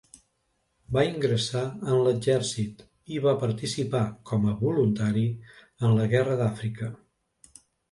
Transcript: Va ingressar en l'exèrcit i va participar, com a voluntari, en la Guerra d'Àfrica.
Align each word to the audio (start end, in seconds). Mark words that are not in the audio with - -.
Va 0.95 1.01
ingressar 1.09 1.61
en 1.87 1.99
l'exèrcit 2.07 2.81
i 3.17 3.21
va 3.27 3.35
participar, 3.45 4.03
com 4.31 4.49
a 4.49 4.55
voluntari, 4.65 5.29
en 5.85 5.97
la 6.01 6.11
Guerra 6.17 6.41
d'Àfrica. 6.43 6.93